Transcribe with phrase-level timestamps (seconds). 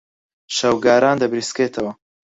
[0.55, 1.91] شەوگاران دەبریسکێتەوە.